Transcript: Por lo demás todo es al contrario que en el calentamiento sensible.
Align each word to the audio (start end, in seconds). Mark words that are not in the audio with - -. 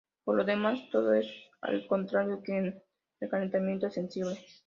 Por 0.23 0.35
lo 0.35 0.43
demás 0.43 0.79
todo 0.91 1.13
es 1.13 1.27
al 1.61 1.85
contrario 1.85 2.41
que 2.41 2.57
en 2.57 2.81
el 3.19 3.29
calentamiento 3.29 3.87
sensible. 3.91 4.39